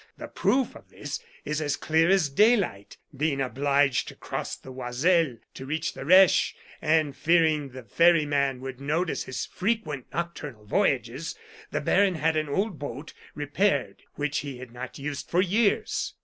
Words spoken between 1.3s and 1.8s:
is as